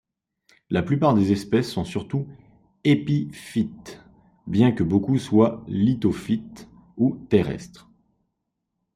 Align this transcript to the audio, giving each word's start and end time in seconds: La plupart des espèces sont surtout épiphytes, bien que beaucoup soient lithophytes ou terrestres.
La 0.71 0.81
plupart 0.81 1.13
des 1.13 1.31
espèces 1.31 1.69
sont 1.71 1.85
surtout 1.85 2.27
épiphytes, 2.83 4.01
bien 4.47 4.71
que 4.71 4.81
beaucoup 4.83 5.19
soient 5.19 5.63
lithophytes 5.67 6.67
ou 6.97 7.17
terrestres. 7.29 7.91